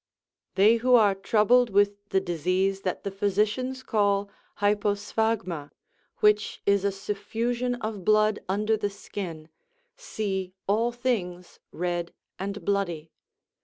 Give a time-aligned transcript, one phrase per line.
[0.55, 5.69] They who are troubled with the disease that the physicians call hyposphagma
[6.21, 9.47] which is a suffusion of blood under the skin
[9.95, 13.11] see all things red and bloody.